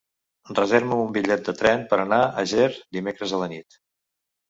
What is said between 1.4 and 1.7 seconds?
de